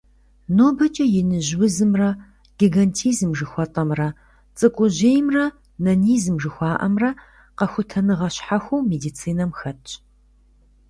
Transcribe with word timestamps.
НобэкӀэ 0.55 1.05
«иныжь 1.19 1.53
узымрэ»- 1.63 2.09
гигантизм 2.59 3.29
жыхуэтӀэмрэ, 3.37 4.09
«цӀыкӀужьеймрэ»- 4.57 5.45
нанизм 5.83 6.35
жыхуаӀэмрэ 6.41 7.09
къэхутэныгъэ 7.57 8.29
щхьэхуэу 8.35 8.87
медицинэм 8.91 9.51
хэтщ. 9.59 9.89